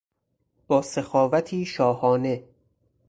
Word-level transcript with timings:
با 0.67 0.81
سخاوتی 0.81 1.65
شاهانه 1.65 2.43